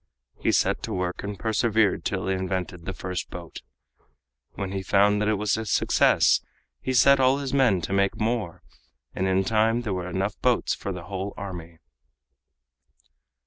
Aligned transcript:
He 0.39 0.51
set 0.51 0.81
to 0.81 0.93
work 0.93 1.23
and 1.23 1.37
persevered 1.37 2.03
till 2.03 2.25
he 2.27 2.33
invented 2.33 2.85
the 2.85 2.91
first 2.95 3.29
boat. 3.29 3.61
When 4.55 4.71
he 4.71 4.81
found 4.81 5.21
that 5.21 5.27
it 5.27 5.35
was 5.35 5.57
a 5.57 5.65
success 5.67 6.41
he 6.81 6.91
set 6.91 7.19
all 7.19 7.37
his 7.37 7.53
men 7.53 7.81
to 7.81 7.93
make 7.93 8.19
more, 8.19 8.63
and 9.13 9.27
in 9.27 9.43
time 9.43 9.81
there 9.81 9.93
were 9.93 10.09
enough 10.09 10.41
boats 10.41 10.73
for 10.73 10.91
the 10.91 11.03
whole 11.03 11.35
army. 11.37 11.77